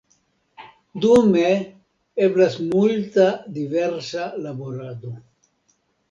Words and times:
Dume 1.01 1.49
eblas 2.27 2.55
multa 2.69 3.25
diversa 3.59 4.25
laborado. 4.47 5.13